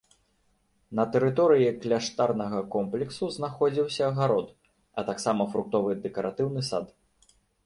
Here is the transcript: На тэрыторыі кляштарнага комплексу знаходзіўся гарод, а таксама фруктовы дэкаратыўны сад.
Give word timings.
На 0.99 1.03
тэрыторыі 1.15 1.67
кляштарнага 1.83 2.61
комплексу 2.77 3.29
знаходзіўся 3.37 4.09
гарод, 4.21 4.47
а 4.99 5.05
таксама 5.11 5.49
фруктовы 5.53 5.91
дэкаратыўны 6.09 6.61
сад. 6.73 6.91